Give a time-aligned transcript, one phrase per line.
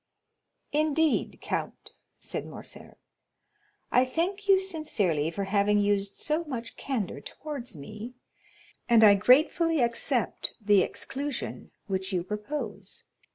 [0.71, 2.97] "Indeed, count," said Morcerf,
[3.91, 8.15] "I thank you sincerely for having used so much candor towards me,
[8.89, 13.03] and I gratefully accept the exclusion which you propose.